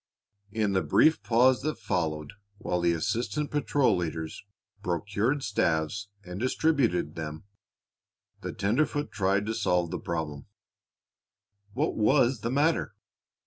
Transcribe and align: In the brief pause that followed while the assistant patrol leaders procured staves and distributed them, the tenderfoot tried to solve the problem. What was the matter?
In 0.51 0.73
the 0.73 0.81
brief 0.81 1.21
pause 1.21 1.61
that 1.61 1.77
followed 1.77 2.33
while 2.57 2.81
the 2.81 2.91
assistant 2.91 3.51
patrol 3.51 3.95
leaders 3.95 4.43
procured 4.81 5.43
staves 5.43 6.09
and 6.25 6.39
distributed 6.39 7.13
them, 7.13 7.43
the 8.41 8.51
tenderfoot 8.51 9.11
tried 9.11 9.45
to 9.45 9.53
solve 9.53 9.91
the 9.91 9.99
problem. 9.99 10.47
What 11.73 11.95
was 11.95 12.39
the 12.39 12.49
matter? 12.49 12.95